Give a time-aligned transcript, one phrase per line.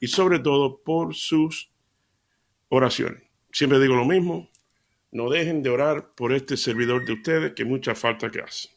[0.00, 1.70] y sobre todo por sus
[2.68, 3.22] oraciones.
[3.52, 4.50] Siempre digo lo mismo,
[5.12, 8.68] no dejen de orar por este servidor de ustedes que mucha falta que hace.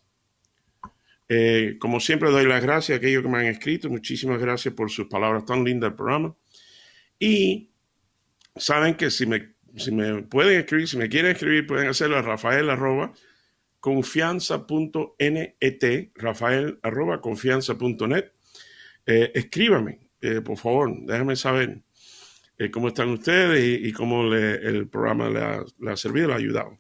[1.28, 3.90] Eh, como siempre doy las gracias a aquellos que me han escrito.
[3.90, 6.36] Muchísimas gracias por sus palabras tan lindas del programa.
[7.20, 7.70] Y
[8.56, 12.22] saben que si me, si me pueden escribir, si me quieren escribir, pueden hacerlo a
[12.22, 13.14] rafael arroba
[13.80, 18.32] confianza.net, rafael arroba confianza.net.
[19.06, 21.82] Eh, escríbame, eh, por favor, déjame saber
[22.58, 26.38] eh, cómo están ustedes y, cómo el programa le ha, le ha, servido, le ha
[26.38, 26.78] ayudado.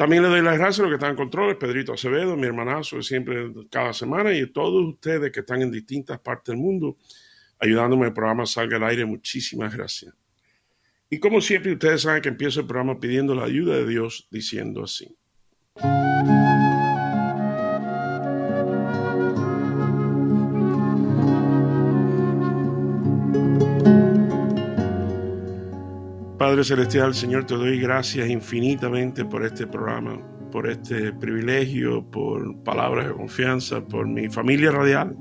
[0.00, 3.02] También le doy las gracias a los que están en controles, Pedrito Acevedo, mi hermanazo
[3.02, 6.96] siempre, cada semana, y a todos ustedes que están en distintas partes del mundo,
[7.58, 9.04] ayudándome el programa salga al aire.
[9.04, 10.14] Muchísimas gracias.
[11.10, 14.84] Y como siempre, ustedes saben que empiezo el programa pidiendo la ayuda de Dios, diciendo
[14.84, 15.14] así.
[26.50, 30.20] Padre Celestial, Señor, te doy gracias infinitamente por este programa,
[30.50, 35.16] por este privilegio, por palabras de confianza, por mi familia radial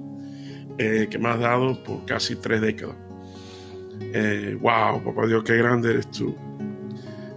[0.80, 2.96] eh, que me has dado por casi tres décadas.
[4.12, 6.36] Eh, wow, papá Dios, qué grande eres tú.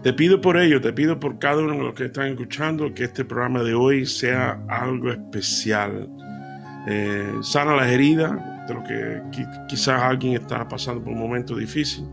[0.02, 3.04] Te pido por ello, te pido por cada uno de los que están escuchando que
[3.04, 6.08] este programa de hoy sea algo especial.
[6.88, 8.32] Eh, sana las heridas
[8.66, 9.20] de lo que
[9.68, 12.06] quizás alguien está pasando por un momento difícil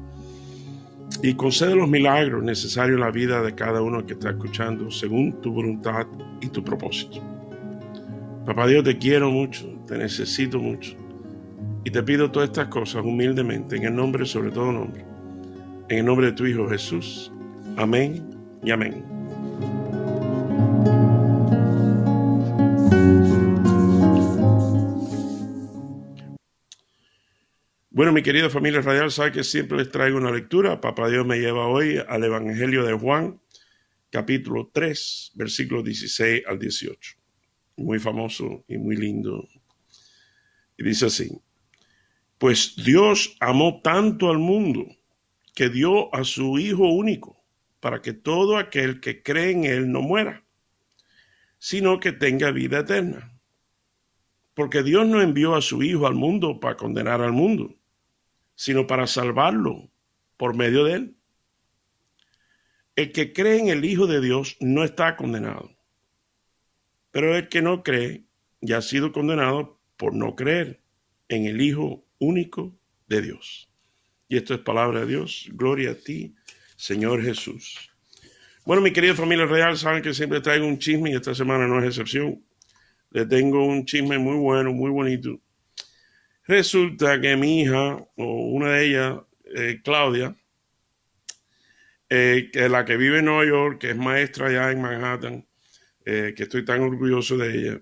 [1.22, 5.42] y concede los milagros necesarios en la vida de cada uno que está escuchando según
[5.42, 6.08] tu voluntad
[6.42, 7.22] y tu propósito.
[8.46, 10.96] Papá Dios, te quiero mucho, te necesito mucho
[11.84, 15.06] y te pido todas estas cosas humildemente en el nombre sobre todo nombre,
[15.90, 17.31] en el nombre de tu Hijo Jesús.
[17.78, 18.30] Amén
[18.64, 19.19] y amén.
[28.00, 30.80] Bueno, mi querida familia radial, sabe que siempre les traigo una lectura.
[30.80, 33.42] Papá Dios me lleva hoy al Evangelio de Juan,
[34.10, 37.18] capítulo 3, versículos 16 al 18.
[37.76, 39.46] Muy famoso y muy lindo.
[40.78, 41.42] Y dice así,
[42.38, 44.86] pues Dios amó tanto al mundo
[45.54, 47.44] que dio a su Hijo único
[47.82, 50.46] para que todo aquel que cree en Él no muera,
[51.58, 53.38] sino que tenga vida eterna.
[54.54, 57.76] Porque Dios no envió a su Hijo al mundo para condenar al mundo,
[58.59, 59.90] sino para salvarlo
[60.36, 61.16] por medio de Él.
[62.97, 65.78] El que cree en el Hijo de Dios no está condenado,
[67.09, 68.25] pero el que no cree
[68.59, 70.81] ya ha sido condenado por no creer
[71.30, 72.78] en el Hijo único
[73.08, 73.72] de Dios.
[74.28, 75.47] Y esto es palabra de Dios.
[75.53, 76.36] Gloria a ti,
[76.76, 77.90] Señor Jesús.
[78.66, 81.80] Bueno, mi querida familia real, saben que siempre traigo un chisme y esta semana no
[81.80, 82.44] es excepción.
[83.12, 85.40] Le tengo un chisme muy bueno, muy bonito.
[86.50, 89.20] Resulta que mi hija, o una de ellas,
[89.56, 90.36] eh, Claudia,
[92.10, 95.48] eh, que la que vive en Nueva York, que es maestra allá en Manhattan,
[96.04, 97.82] eh, que estoy tan orgulloso de ella,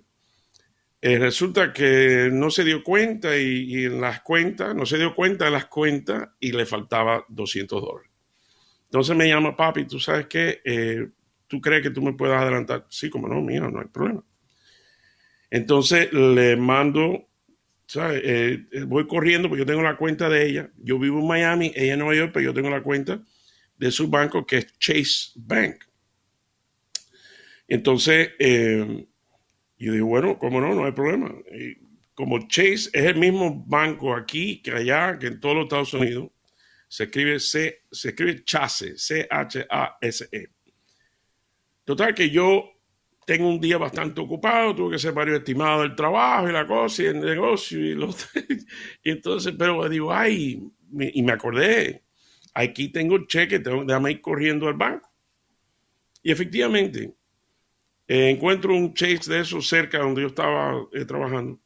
[1.02, 5.52] resulta que no se dio cuenta y, en las cuentas, no se dio cuenta de
[5.52, 8.12] las cuentas y le faltaba 200 dólares.
[8.84, 11.10] Entonces me llama papi, tú sabes qué,
[11.48, 12.86] tú crees que tú me puedes adelantar.
[12.90, 14.26] Sí, como no, mira, no hay problema.
[15.50, 17.27] Entonces le mando,
[17.88, 18.22] ¿sabes?
[18.24, 20.70] Eh, voy corriendo porque yo tengo la cuenta de ella.
[20.78, 23.22] Yo vivo en Miami, ella en Nueva York, pero yo tengo la cuenta
[23.78, 25.84] de su banco que es Chase Bank.
[27.68, 29.08] Entonces, eh,
[29.78, 31.34] yo digo, bueno, como no, no hay problema.
[32.14, 36.32] Como Chase es el mismo banco aquí que allá, que en todos los Estados Unidos,
[36.88, 40.50] se escribe C, se escribe Chase, C-H-A-S-E.
[41.84, 42.77] Total que yo
[43.28, 47.04] tengo un día bastante ocupado, tuve que hacer varios estimados del trabajo y la cosa
[47.04, 48.30] y el negocio y, los,
[49.04, 50.64] y entonces, pero digo, ay,
[50.98, 52.06] y me acordé,
[52.54, 55.12] aquí tengo el cheque, tengo, déjame ir corriendo al banco.
[56.24, 57.16] Y efectivamente,
[58.08, 61.60] eh, encuentro un Chase de esos cerca donde yo estaba eh, trabajando.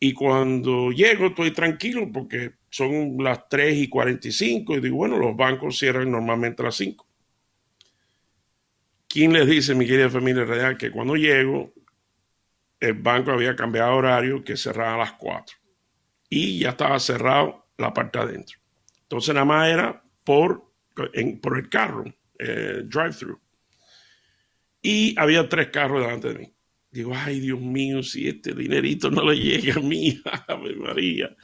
[0.00, 5.36] Y cuando llego estoy tranquilo porque son las 3 y 45 y digo, bueno, los
[5.36, 7.06] bancos cierran normalmente a las 5.
[9.14, 11.72] ¿Quién les dice, mi querida familia real, que cuando llego,
[12.80, 15.56] el banco había cambiado horario, que cerraba a las 4
[16.28, 18.58] y ya estaba cerrado la parte adentro?
[19.02, 20.68] Entonces nada más era por,
[21.40, 23.40] por el carro, eh, drive-thru.
[24.82, 26.52] Y había tres carros delante de mí.
[26.90, 31.36] Digo, ay Dios mío, si este dinerito no le llega a mí, Ave María.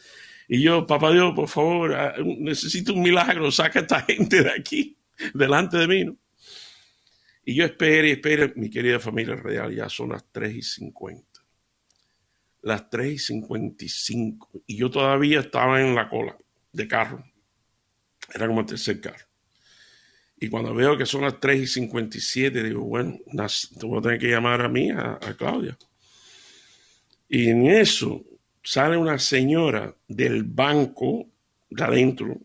[0.48, 4.50] Y yo, papá Dios, por favor, ah, necesito un milagro, saca a esta gente de
[4.50, 4.98] aquí,
[5.34, 6.16] delante de mí.
[7.44, 11.24] Y yo espero y espero, mi querida familia real, ya son las 3 y 50.
[12.62, 14.62] Las 3 y 55.
[14.66, 16.36] Y yo todavía estaba en la cola
[16.72, 17.24] de carro.
[18.32, 19.30] Era como el tercer carro.
[20.42, 23.18] Y cuando veo que son las 3 y 57, digo, bueno,
[23.82, 25.76] voy a tener que llamar a mí, a, Claudia.
[27.28, 28.24] Y en eso
[28.62, 31.26] sale una señora del banco
[31.68, 32.38] de adentro.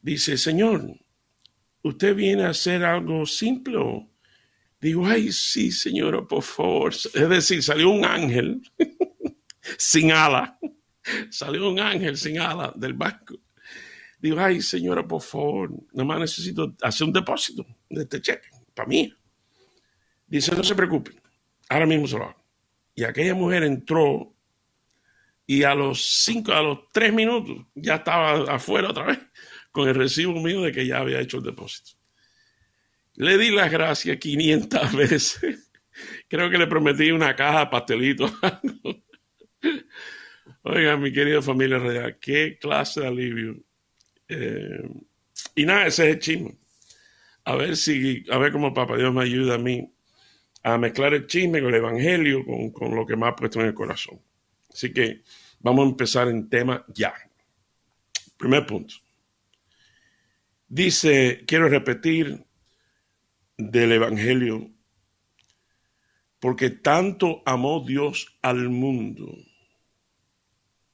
[0.00, 0.96] Dice, señor,
[1.82, 4.08] ¿usted viene a hacer algo simple?
[4.80, 6.92] Digo, ay, sí, señora, por favor.
[6.92, 8.62] Es decir, salió un ángel
[9.78, 10.58] sin ala.
[11.30, 13.38] Salió un ángel sin ala del banco.
[14.18, 18.88] Digo, ay, señora, por favor, nada más necesito hacer un depósito de este cheque para
[18.88, 19.12] mí.
[20.26, 21.12] Dice, no se preocupe,
[21.68, 22.44] ahora mismo se lo hago.
[22.94, 24.34] Y aquella mujer entró
[25.46, 29.18] y a los cinco, a los tres minutos ya estaba afuera otra vez
[29.72, 31.92] con el recibo mío de que ya había hecho el depósito.
[33.14, 35.70] Le di las gracias 500 veces.
[36.28, 38.32] Creo que le prometí una caja de pastelitos.
[40.62, 43.56] Oiga, mi querida familia real, qué clase de alivio
[44.28, 44.88] eh,
[45.54, 46.56] y nada, ese es el chisme.
[47.44, 49.92] A ver si, a ver cómo Papá Dios me ayuda a mí
[50.62, 53.66] a mezclar el chisme con el evangelio, con, con lo que me ha puesto en
[53.66, 54.20] el corazón.
[54.72, 55.22] Así que
[55.60, 57.12] vamos a empezar en tema ya.
[58.38, 58.94] Primer punto.
[60.72, 62.46] Dice, quiero repetir
[63.58, 64.70] del evangelio,
[66.40, 69.36] porque tanto amó Dios al mundo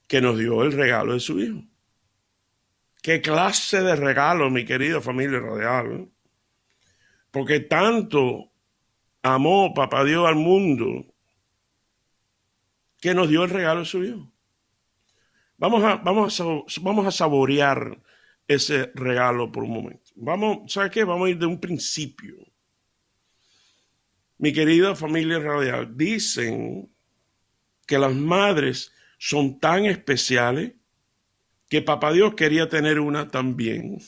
[0.09, 1.63] que nos dio el regalo de su Hijo.
[3.05, 6.11] Qué clase de regalo, mi querida familia radial.
[7.31, 8.51] Porque tanto
[9.23, 11.07] amó Papá Dios al mundo
[13.01, 14.29] que nos dio el regalo suyo.
[15.57, 16.45] Vamos a, vamos a,
[16.81, 18.03] vamos a saborear
[18.49, 20.11] ese regalo por un momento.
[20.17, 21.05] Vamos, ¿sabes qué?
[21.05, 22.37] Vamos a ir de un principio.
[24.39, 26.91] Mi querida familia radial, dicen
[27.87, 30.73] que las madres son tan especiales
[31.69, 33.99] que Papá Dios quería tener una también.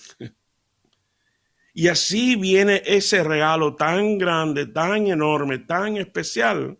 [1.75, 6.79] Y así viene ese regalo tan grande, tan enorme, tan especial.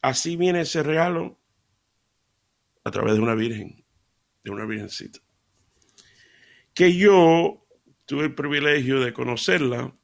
[0.00, 1.38] Así viene ese regalo
[2.84, 3.84] a través de una virgen,
[4.42, 5.20] de una virgencita.
[6.74, 7.66] Que yo
[8.06, 9.94] tuve el privilegio de conocerla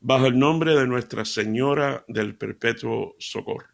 [0.00, 3.68] bajo el nombre de Nuestra Señora del Perpetuo Socorro.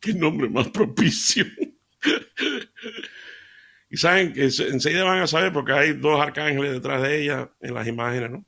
[0.00, 1.46] Qué nombre más propicio.
[3.88, 7.72] Y saben que enseguida van a saber porque hay dos arcángeles detrás de ella en
[7.72, 8.44] las imágenes, ¿no?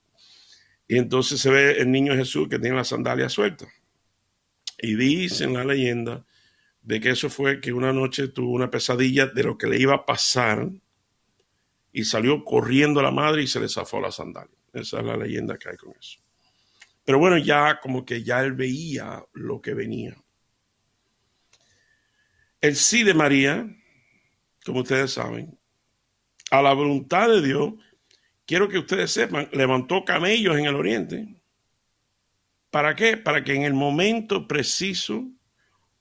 [0.88, 3.68] Y entonces se ve el niño Jesús que tiene las sandalias sueltas.
[4.80, 6.24] Y dice en la leyenda
[6.82, 9.94] de que eso fue que una noche tuvo una pesadilla de lo que le iba
[9.94, 10.68] a pasar
[11.98, 14.56] y salió corriendo a la madre y se le zafó la sandalia.
[14.72, 16.20] Esa es la leyenda que hay con eso.
[17.04, 20.16] Pero bueno, ya como que ya él veía lo que venía.
[22.60, 23.66] El sí de María
[24.68, 25.58] como ustedes saben,
[26.50, 27.72] a la voluntad de Dios,
[28.46, 31.26] quiero que ustedes sepan, levantó camellos en el oriente.
[32.70, 33.16] ¿Para qué?
[33.16, 35.26] Para que en el momento preciso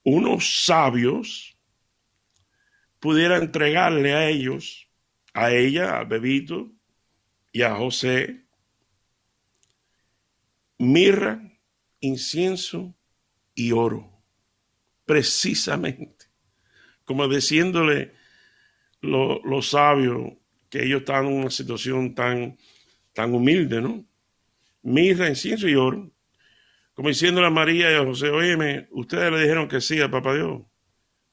[0.03, 1.57] unos sabios
[2.99, 4.86] pudieran entregarle a ellos,
[5.37, 6.71] a ella, a bebito
[7.51, 8.47] y a José,
[10.79, 11.39] mirra,
[11.99, 12.95] incienso
[13.53, 14.11] y oro.
[15.05, 16.25] Precisamente.
[17.05, 18.15] Como diciéndole,
[19.01, 20.33] los sabios
[20.71, 22.57] que ellos estaban en una situación tan,
[23.13, 24.03] tan humilde, ¿no?
[24.81, 26.11] Mirra, incienso y oro.
[26.95, 30.33] Como diciéndole a María y a José, oye, ustedes le dijeron que sí a Papá
[30.33, 30.63] Dios.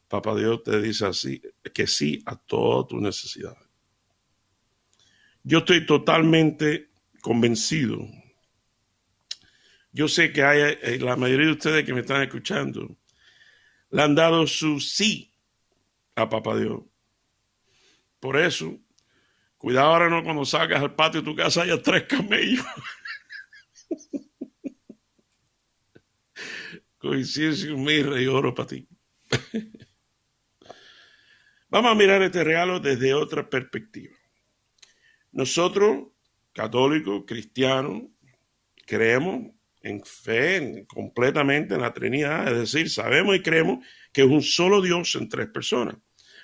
[0.08, 1.40] Papá Dios te dice así,
[1.72, 3.73] que sí a todas tus necesidades.
[5.44, 6.88] Yo estoy totalmente
[7.20, 8.08] convencido.
[9.92, 12.96] Yo sé que hay, eh, la mayoría de ustedes que me están escuchando
[13.90, 15.30] le han dado su sí
[16.16, 16.80] a Papá Dios.
[18.20, 18.80] Por eso,
[19.58, 22.64] cuidado ahora no cuando salgas al patio de tu casa haya tres camellos.
[26.98, 28.88] Coincidencia, mirra y oro para ti.
[31.68, 34.16] Vamos a mirar este regalo desde otra perspectiva.
[35.34, 36.06] Nosotros,
[36.52, 38.04] católicos, cristianos,
[38.86, 44.42] creemos en fe completamente en la Trinidad, es decir, sabemos y creemos que es un
[44.42, 45.96] solo Dios en tres personas.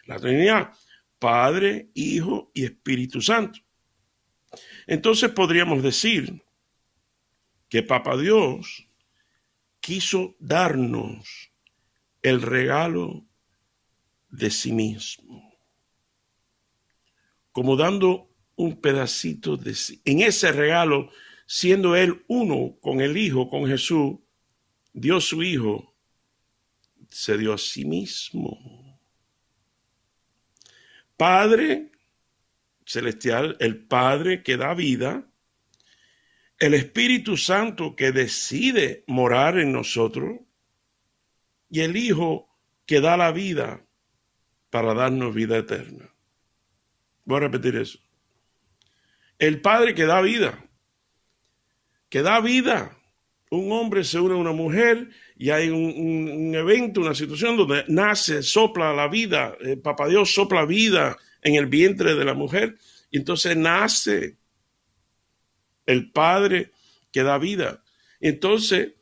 [0.04, 0.72] La Trinidad
[1.20, 3.60] Padre, Hijo y Espíritu Santo.
[4.86, 6.42] Entonces podríamos decir
[7.68, 8.88] que Papa Dios
[9.80, 11.52] quiso darnos
[12.22, 13.26] el regalo
[14.30, 15.54] de sí mismo,
[17.52, 18.29] como dando
[18.60, 20.02] un pedacito de sí.
[20.04, 21.10] En ese regalo,
[21.46, 24.18] siendo Él uno con el Hijo, con Jesús,
[24.92, 25.94] dio su Hijo,
[27.08, 29.00] se dio a sí mismo.
[31.16, 31.90] Padre
[32.84, 35.26] celestial, el Padre que da vida,
[36.58, 40.40] el Espíritu Santo que decide morar en nosotros
[41.70, 42.48] y el Hijo
[42.84, 43.86] que da la vida
[44.68, 46.12] para darnos vida eterna.
[47.24, 48.00] Voy a repetir eso.
[49.40, 50.66] El Padre que da vida,
[52.10, 52.96] que da vida.
[53.50, 58.42] Un hombre se une a una mujer y hay un, evento, una situación donde nace,
[58.42, 62.76] sopla la vida, el Papá Dios sopla vida en el vientre de la mujer
[63.10, 64.36] y entonces nace
[65.86, 66.72] el Padre
[67.10, 67.82] que da vida.
[68.20, 68.92] Entonces,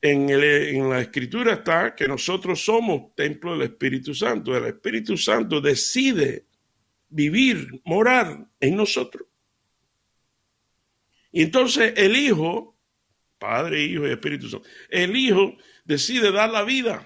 [0.00, 4.56] en, en, la escritura está que nosotros somos templo del Espíritu Santo.
[4.56, 6.46] El Espíritu Santo decide
[7.10, 9.28] vivir, morar en nosotros.
[11.32, 12.76] Entonces el Hijo,
[13.38, 17.04] Padre, Hijo y Espíritu Santo, el Hijo decide dar la vida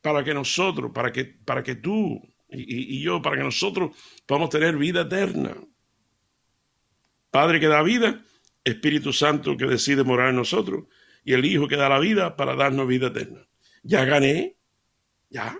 [0.00, 4.50] para que nosotros, para que, para que tú y, y yo, para que nosotros podamos
[4.50, 5.56] tener vida eterna.
[7.30, 8.22] Padre que da vida,
[8.64, 10.84] Espíritu Santo que decide morar en nosotros
[11.24, 13.46] y el Hijo que da la vida para darnos vida eterna.
[13.82, 14.56] Ya gané,
[15.28, 15.58] ya,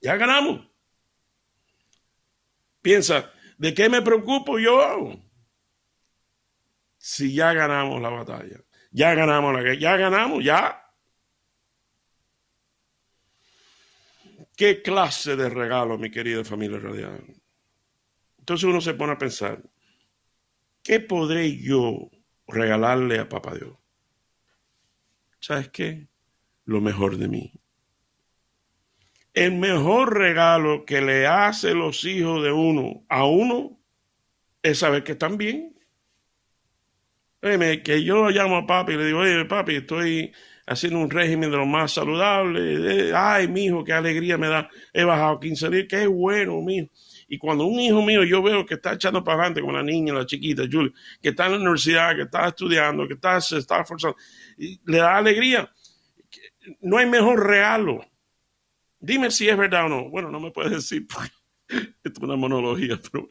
[0.00, 0.66] ya ganamos.
[2.82, 5.29] Piensa, ¿de qué me preocupo yo?
[7.02, 10.84] Si ya ganamos la batalla, ya ganamos la ya ganamos, ya.
[14.54, 17.24] ¿Qué clase de regalo, mi querida familia radial?
[18.38, 19.62] Entonces uno se pone a pensar,
[20.82, 22.10] ¿qué podré yo
[22.46, 23.78] regalarle a Papá Dios?
[25.40, 26.06] ¿Sabes qué?
[26.66, 27.54] Lo mejor de mí.
[29.32, 33.80] El mejor regalo que le hace los hijos de uno a uno
[34.62, 35.79] es saber que están bien.
[37.40, 40.32] Que yo llamo a papi y le digo, oye, papi, estoy
[40.66, 43.12] haciendo un régimen de lo más saludable.
[43.14, 44.68] Ay, mi hijo, qué alegría me da.
[44.92, 46.88] He bajado 15 días, qué bueno, mijo.
[47.28, 50.12] Y cuando un hijo mío yo veo que está echando para adelante con la niña,
[50.12, 50.92] la chiquita, Julie,
[51.22, 54.16] que está en la universidad, que está estudiando, que está, se está esforzando,
[54.58, 55.72] le da alegría.
[56.80, 58.04] No hay mejor regalo.
[58.98, 60.10] Dime si es verdad o no.
[60.10, 61.06] Bueno, no me puedes decir,
[61.68, 63.28] esto es una monología, pero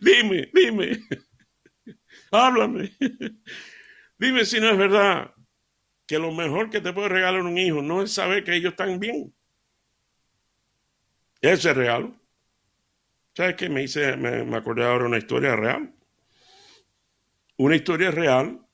[0.00, 0.98] dime, dime.
[2.30, 2.92] Háblame.
[4.18, 5.34] Dime si no es verdad
[6.06, 9.00] que lo mejor que te puede regalar un hijo no es saber que ellos están
[9.00, 9.34] bien.
[11.40, 12.14] Ese regalo.
[13.34, 13.68] ¿Sabes qué?
[13.68, 15.92] Me, hice, me, acordé ahora una historia real.
[17.58, 18.66] Una historia real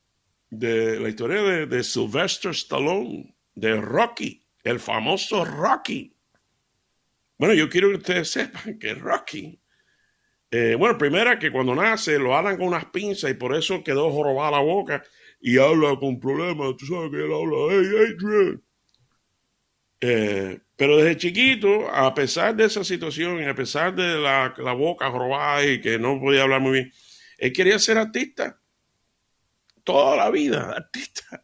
[0.49, 6.15] de la historia de, Sylvester Stallone, de Rocky, el famoso Rocky.
[7.37, 9.59] Bueno, yo quiero que ustedes sepan que Rocky,
[10.55, 14.11] eh, bueno, primero que cuando nace lo hablan con unas pinzas y por eso quedó
[14.11, 15.03] jorobada la boca
[15.41, 16.77] y habla con problemas.
[16.77, 18.63] Tú sabes que él habla, hey, Adrian.
[19.99, 25.09] Eh, pero desde chiquito, a pesar de esa situación, y a pesar de la, boca
[25.09, 26.93] robada y que no podía hablar muy bien,
[27.39, 28.61] él quería ser artista.
[29.83, 31.43] Toda la vida, artista.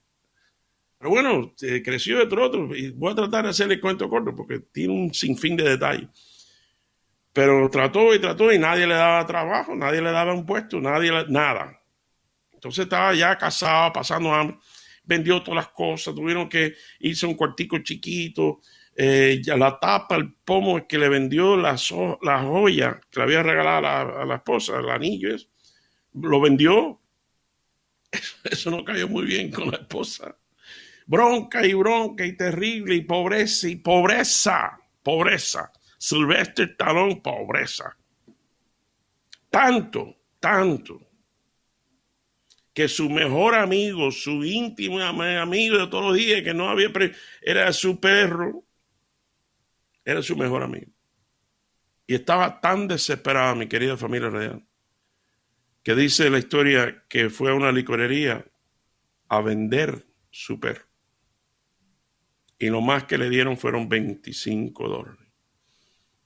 [0.99, 2.75] Pero bueno, creció de otro.
[2.75, 6.09] Y voy a tratar de hacerle cuento corto porque tiene un sinfín de detalles.
[7.33, 11.11] Pero trató y trató y nadie le daba trabajo, nadie le daba un puesto, nadie,
[11.29, 11.81] nada.
[12.53, 14.57] Entonces estaba ya casado, pasando hambre,
[15.03, 18.61] vendió todas las cosas, tuvieron que irse a un cuartico chiquito,
[18.95, 23.87] eh, la tapa, el pomo que le vendió la, joya que le había regalado
[24.19, 25.37] a la, esposa, el anillo,
[26.13, 26.99] lo vendió.
[28.43, 30.35] Eso, no cayó muy bien con la esposa.
[31.05, 35.71] Bronca y bronca y terrible y pobreza y pobreza, pobreza.
[35.99, 37.95] Sylvester Talón, pobreza.
[39.49, 41.05] Tanto, tanto
[42.73, 46.89] que su mejor amigo, su íntimo amigo de todos los días, que no había,
[47.41, 48.63] era su perro,
[50.05, 50.91] era su mejor amigo.
[52.07, 54.65] Y estaba tan desesperada, mi querida familia real,
[55.83, 58.45] que dice la historia que fue a una licorería
[59.27, 60.85] a vender su perro.
[62.57, 65.28] Y lo más que le dieron fueron 25 dólares.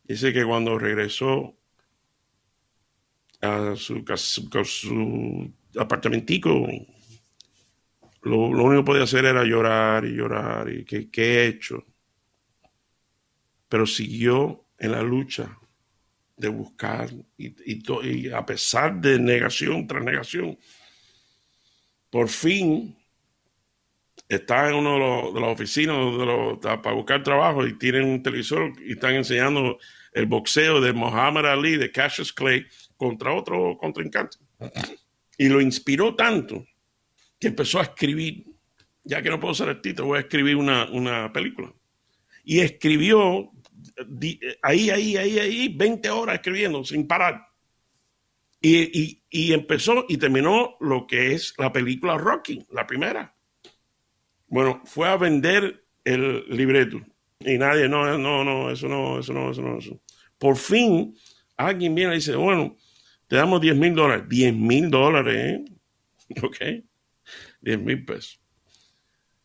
[0.04, 1.58] Dice que cuando regresó
[3.42, 4.04] a su,
[4.66, 6.68] su apartamentico,
[8.22, 11.86] lo, único que podía hacer era llorar y llorar y qué he hecho.
[13.68, 15.58] Pero siguió en la lucha
[16.36, 20.58] de buscar y, a pesar de negación tras negación,
[22.10, 22.96] por fin
[24.28, 25.98] está en uno de, las oficinas
[26.62, 29.78] para buscar trabajo y tienen un televisor y están enseñando
[30.14, 32.66] el boxeo de Muhammad Ali, de Cassius Clay,
[32.98, 34.38] contra otro contrincante.
[35.38, 36.66] Y lo inspiró tanto
[37.40, 38.46] que empezó a escribir,
[39.04, 41.74] ya que no puedo ser artista, voy a escribir una, una película.
[42.44, 43.52] Y escribió
[44.62, 47.48] ahí, ahí, ahí, ahí, 20 horas escribiendo sin parar.
[48.62, 53.36] Y, empezó y terminó lo que es la película Rocky, la primera.
[54.54, 57.02] Bueno, fue a vender el libreto
[57.40, 60.00] y nadie, no, no, no, eso no, eso no, eso no, eso.
[60.38, 61.16] Por fin,
[61.58, 62.78] alguien viene y dice, bueno,
[63.28, 64.26] te damos 10 mil dólares.
[64.30, 65.66] 10 mil dólares, ¿eh?
[66.44, 66.58] Ok.
[67.62, 68.40] 10 mil pesos.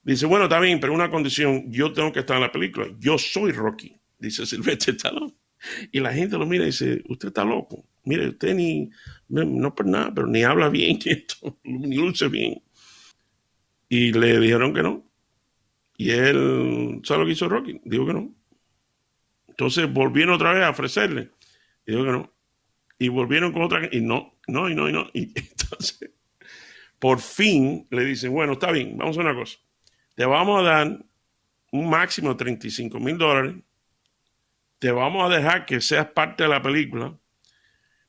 [0.02, 2.88] Dice, bueno, está bien, pero una condición, yo tengo que estar en la película.
[2.98, 5.32] Yo soy Rocky dice Silvestre Stallone.
[5.90, 7.84] Y la gente lo mira y dice, usted está loco.
[8.04, 8.90] Mire, usted ni,
[9.28, 10.98] no, por nada, pero ni habla bien,
[11.64, 12.62] ni luce bien.
[13.88, 15.04] Y le dijeron que no.
[15.96, 17.80] Y él, ¿sabe lo que hizo Rocky?
[17.84, 18.34] Dijo que no.
[19.48, 21.30] Entonces volvieron otra vez a ofrecerle.
[21.86, 22.32] Y dijo que no.
[22.98, 23.88] Y volvieron con otra.
[23.90, 25.08] Y no, no, y no, y no.
[25.12, 26.10] Y entonces,
[26.98, 29.58] por fin le dicen, bueno, está bien, vamos a una cosa.
[30.14, 31.04] Te vamos a dar
[31.72, 33.54] un máximo de 35 mil dólares
[34.78, 37.16] te vamos a dejar que seas parte de la película,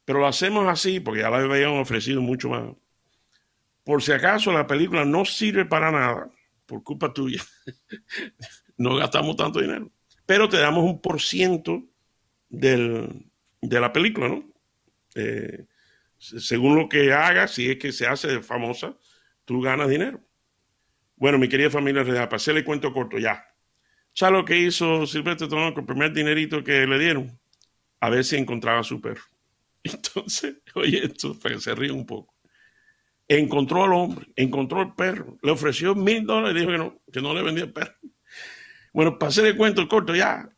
[0.05, 2.63] pero lo hacemos así porque ya la habían ofrecido mucho más.
[3.89, 6.29] Por si acaso la película no sirve para nada,
[6.67, 7.41] por culpa tuya,
[8.77, 9.89] no gastamos tanto dinero,
[10.27, 11.81] pero te damos un por ciento
[12.51, 13.09] de
[13.61, 14.47] la película, ¿no?
[15.15, 15.65] Eh,
[16.19, 18.95] según lo que hagas, si es que se hace famosa,
[19.43, 20.21] tú ganas dinero.
[21.15, 23.43] Bueno, mi querida familia real, para hacerle cuento corto ya.
[24.13, 27.39] ¿Sabes lo que hizo Silvestre Stallone con el primer dinerito que le dieron?
[28.01, 29.23] A ver si encontraba a su perro.
[29.83, 32.38] Entonces, oye, esto se ríe un poco.
[33.31, 37.21] Encontró al hombre, encontró al perro, le ofreció mil dólares y dijo que no, que
[37.21, 37.95] no le vendía el perro.
[38.91, 40.49] Bueno, para hacer el cuento corto ya,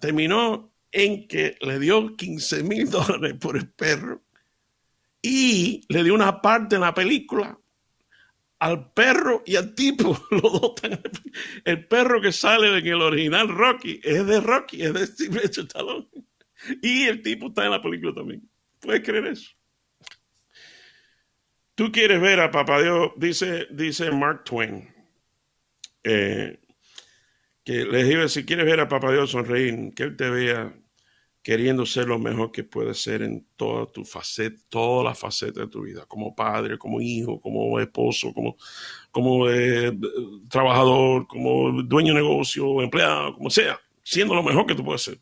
[0.00, 4.22] terminó en que le dio 15 mil dólares por el perro
[5.20, 7.58] y le dio una parte en la película
[8.58, 10.18] al perro y al tipo.
[10.30, 10.72] Los dos
[11.64, 16.08] el perro que sale en el original Rocky es de Rocky, es de Steve Stallone.
[16.82, 18.48] Y el tipo está en la película también.
[18.80, 19.55] ¿Puedes creer eso?
[21.76, 24.88] Tú quieres ver a Papá Dios, dice, dice Mark Twain,
[26.02, 26.58] eh,
[27.62, 30.74] que les digo, si quieres ver a Papá Dios sonreír, que él te vea
[31.42, 35.68] queriendo ser lo mejor que puedes ser en toda tu faceta, todas las facetas de
[35.68, 38.56] tu vida, como padre, como hijo, como esposo, como,
[39.10, 39.92] como eh,
[40.48, 45.20] trabajador, como dueño de negocio, empleado, como sea, siendo lo mejor que tú puedes ser.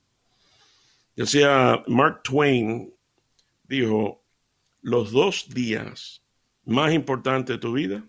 [1.16, 2.94] Decía Mark Twain,
[3.64, 4.22] dijo,
[4.82, 6.23] los dos días
[6.66, 8.04] más importantes de tu vida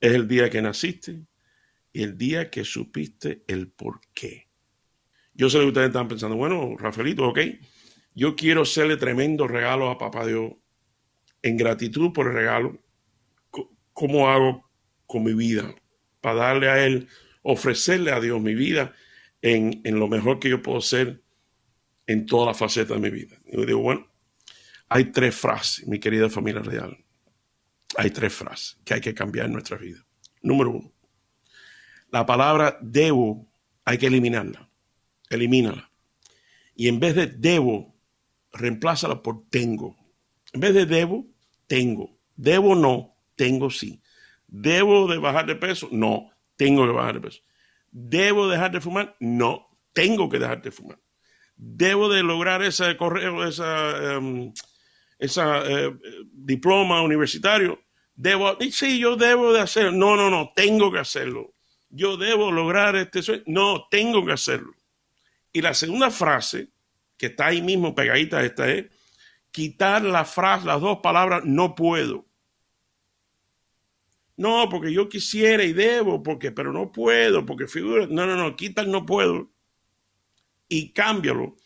[0.00, 1.22] es el día que naciste
[1.92, 4.48] y el día que supiste el por qué.
[5.34, 7.38] Yo sé que ustedes están pensando, bueno, Rafaelito, ok,
[8.14, 10.52] yo quiero hacerle tremendo regalo a Papá Dios
[11.42, 12.78] en gratitud por el regalo.
[13.92, 14.70] ¿Cómo hago
[15.06, 15.74] con mi vida?
[16.20, 17.08] Para darle a Él,
[17.42, 18.94] ofrecerle a Dios mi vida
[19.42, 21.22] en, lo mejor que yo puedo ser
[22.06, 23.36] en todas las facetas de mi vida.
[23.50, 24.06] Yo digo, bueno,
[24.88, 26.98] hay tres frases, mi querida familia real.
[27.96, 30.04] Hay tres frases que hay que cambiar en nuestra vida.
[30.42, 30.92] Número uno,
[32.10, 33.46] la palabra debo
[33.84, 34.70] hay que eliminarla
[35.30, 35.90] elimínala.
[36.74, 37.94] Y en vez de debo,
[38.52, 39.96] reemplázala por tengo.
[40.52, 41.26] En vez de debo,
[41.66, 42.18] tengo.
[42.36, 44.02] Debo no, tengo sí.
[44.46, 45.88] ¿Debo de bajar de peso?
[45.92, 47.40] No, tengo que bajar de peso.
[47.92, 49.16] ¿Debo dejar de fumar?
[49.20, 50.98] No, tengo que dejar de fumar.
[51.56, 54.52] ¿Debo de lograr ese correo, esa, em,
[55.20, 55.96] esa eh,
[56.32, 57.80] diploma universitario?
[58.14, 59.92] Debo, sí, yo debo de hacerlo.
[59.92, 61.54] No, no, no, tengo que hacerlo.
[61.88, 63.42] Yo debo lograr este sueño.
[63.46, 64.74] No, tengo que hacerlo.
[65.52, 66.68] Y la segunda frase,
[67.16, 68.86] que está ahí mismo pegadita esta, es
[69.50, 72.26] quitar la frase, las dos palabras, no puedo.
[74.36, 78.06] No, porque yo quisiera y debo, porque, pero no puedo, porque figura.
[78.08, 79.50] No, no, no, quita el no puedo
[80.70, 81.56] y cámbialo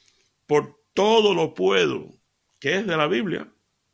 [0.47, 2.14] por todo lo puedo,
[2.65, 3.47] que es de la Biblia.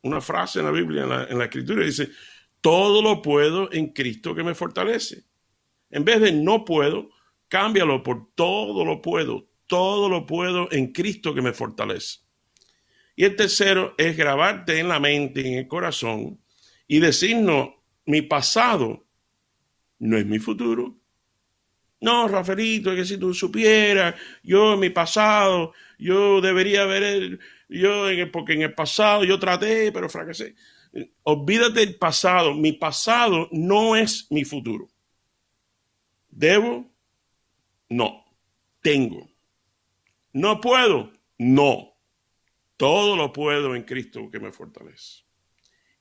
[0.03, 2.07] Una frase en la Biblia, en la, escritura, dice,
[2.61, 5.25] todo lo puedo en Cristo que me fortalece.
[5.89, 7.09] En vez de no puedo,
[7.49, 12.19] cámbialo por todo lo puedo, todo lo puedo en Cristo que me fortalece.
[13.17, 16.39] Y el tercero es grabarte en la mente, en el corazón,
[16.87, 17.71] y decirnos,
[18.05, 19.05] mi pasado
[19.99, 21.00] no es mi futuro.
[22.01, 28.53] No, Rafaelito, que si tú supieras, yo en mi pasado, yo debería haber, yo porque
[28.53, 30.55] en el pasado yo traté, pero fracasé.
[31.23, 32.55] Olvídate del pasado.
[32.55, 34.89] Mi pasado no es mi futuro.
[36.29, 36.91] ¿Debo?
[37.89, 38.25] No.
[38.81, 39.29] ¿Tengo?
[40.33, 41.11] ¿No puedo?
[41.37, 41.93] No.
[42.77, 45.23] Todo lo puedo en Cristo que me fortalece.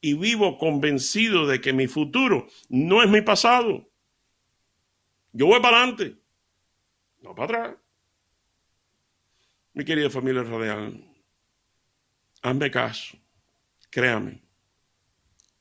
[0.00, 3.89] Y vivo convencido de que mi futuro no es mi pasado.
[5.32, 6.16] Yo voy para adelante,
[7.22, 7.76] no para atrás.
[9.72, 11.04] Mi querida familia radial,
[12.42, 13.16] hazme caso,
[13.90, 14.42] créame,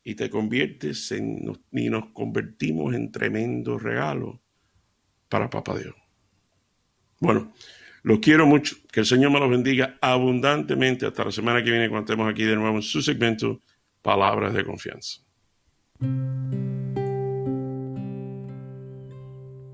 [0.03, 4.41] y te conviertes en, y nos convertimos en tremendo regalo
[5.27, 5.95] para Papá Dios.
[7.19, 7.53] Bueno,
[8.03, 8.75] los quiero mucho.
[8.91, 11.05] Que el Señor me los bendiga abundantemente.
[11.05, 13.62] Hasta la semana que viene, cuando estemos aquí de nuevo en su segmento
[14.01, 15.21] Palabras de Confianza.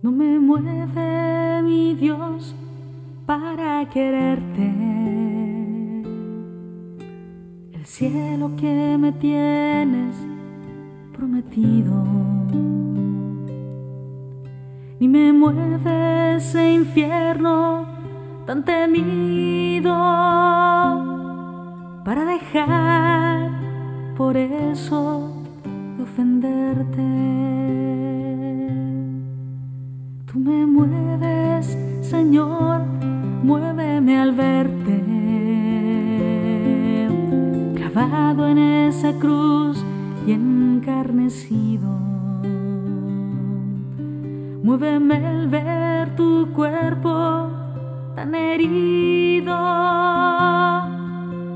[0.05, 2.53] No me mueve mi Dios
[3.25, 4.67] para quererte.
[7.73, 10.15] El cielo que me tienes
[11.11, 12.03] prometido.
[14.99, 17.87] Ni me mueve ese infierno
[18.45, 19.91] tan temido
[22.05, 23.49] para dejar
[24.15, 25.31] por eso
[25.97, 27.34] de ofenderte.
[30.35, 32.81] Tú me mueves, Señor,
[33.41, 35.01] muéveme al verte,
[37.73, 39.81] clavado en esa cruz
[40.27, 41.87] y encarnecido.
[44.61, 47.47] Muéveme al ver tu cuerpo
[48.13, 49.55] tan herido.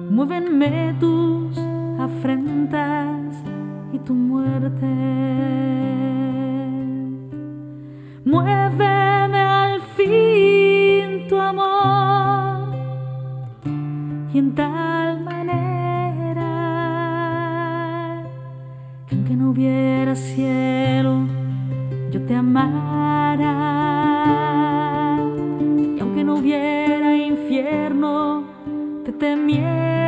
[0.10, 1.58] Muévenme tus
[2.00, 3.44] afrentas
[3.92, 4.88] y tu muerte.
[8.32, 12.70] Muéveme al fin tu amor
[14.34, 16.52] y en tal manera
[19.08, 21.28] que aunque no hubiera cielo,
[22.12, 23.70] yo te amara.
[26.30, 28.44] No hubiera infierno,
[29.04, 29.99] te temiera,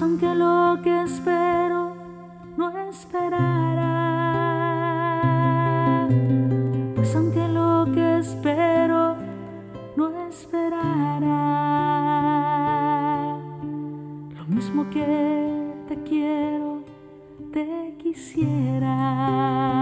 [0.00, 1.94] Pues aunque lo que espero
[2.56, 3.98] no esperara,
[6.94, 9.16] pues aunque lo que espero
[9.96, 11.50] no esperara
[14.48, 16.82] mismo que te quiero,
[17.52, 19.79] te quisiera.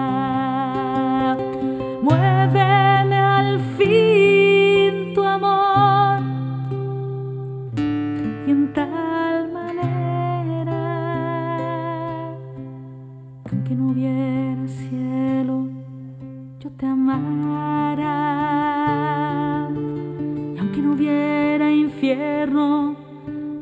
[20.79, 22.95] Aunque no hubiera infierno,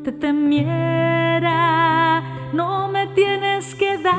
[0.03, 1.51] te temiera,
[2.53, 4.17] no me tienes que dar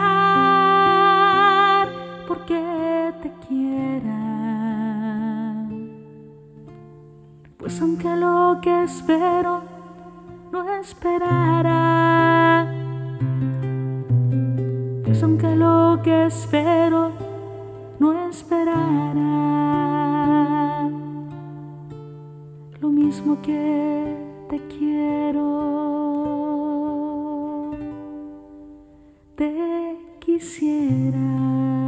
[2.27, 4.19] porque te quiera.
[7.57, 9.63] Pues aunque lo que espero
[10.51, 12.67] no esperara,
[15.05, 17.13] pues aunque lo que espero
[18.01, 19.68] no esperara,
[23.19, 24.17] mismo que
[24.49, 25.43] te quiero,
[29.35, 31.88] te quisiera.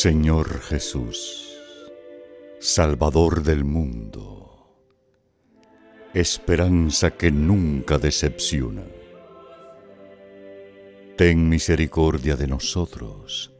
[0.00, 1.58] Señor Jesús,
[2.60, 4.76] Salvador del mundo,
[6.14, 8.84] esperanza que nunca decepciona.
[11.16, 13.52] Ten misericordia de nosotros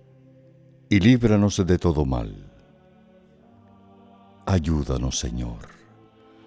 [0.89, 2.53] y líbranos de todo mal.
[4.47, 5.67] Ayúdanos, Señor,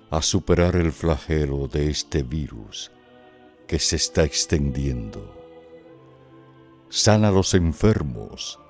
[0.10, 2.94] a superar el flagelo de este virus
[3.68, 5.36] que se está extendiendo.
[6.88, 8.61] Sana a los enfermos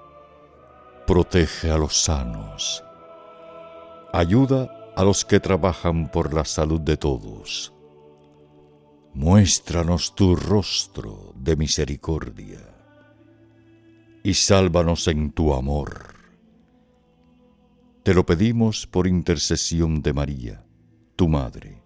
[1.12, 2.86] protege a los sanos,
[4.14, 7.74] ayuda a los que trabajan por la salud de todos.
[9.14, 12.62] Muéstranos tu rostro de misericordia
[14.24, 16.16] y sálvanos en tu amor.
[18.04, 20.66] Te lo pedimos por intercesión de María,
[21.18, 21.84] tu Madre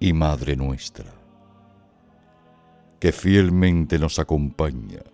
[0.00, 1.14] y Madre nuestra,
[2.98, 5.13] que fielmente nos acompaña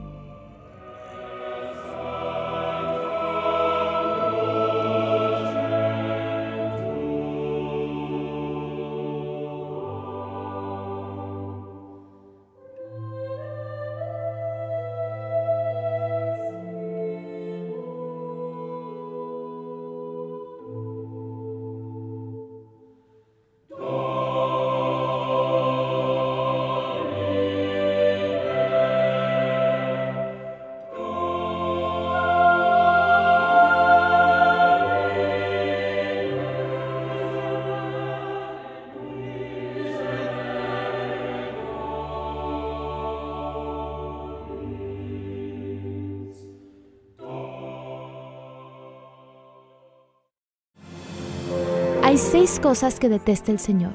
[52.11, 53.93] Hay seis cosas que detesta el Señor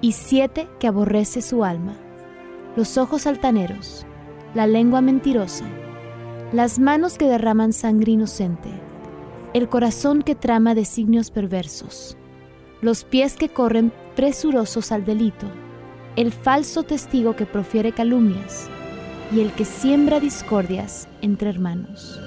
[0.00, 1.94] y siete que aborrece su alma.
[2.74, 4.04] Los ojos altaneros,
[4.52, 5.64] la lengua mentirosa,
[6.52, 8.68] las manos que derraman sangre inocente,
[9.54, 12.16] el corazón que trama designios perversos,
[12.80, 15.46] los pies que corren presurosos al delito,
[16.16, 18.66] el falso testigo que profiere calumnias
[19.32, 22.25] y el que siembra discordias entre hermanos.